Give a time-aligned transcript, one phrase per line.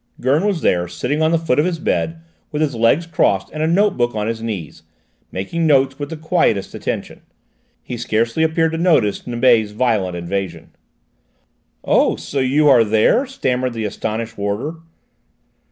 [0.19, 3.61] Gurn was there, sitting on the foot of his bed with his legs crossed and
[3.61, 4.81] a note book on his knees,
[5.31, 7.21] making notes with the quietest attention:
[7.83, 10.71] he scarcely appeared to notice Nibet's violent invasion.
[11.83, 12.15] "Oh!
[12.15, 14.77] So you are there?" stammered the astonished warder.